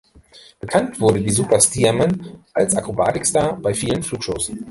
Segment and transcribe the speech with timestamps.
[0.59, 4.51] Bekannt wurde die "Super Stearman" als Akrobatik-Star bei vielen Flugshows.